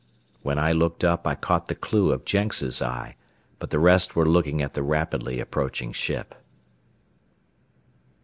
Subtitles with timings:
[0.41, 3.17] When I looked up I caught the clew of Jenks' eye,
[3.59, 6.33] but the rest were looking at the rapidly approaching ship.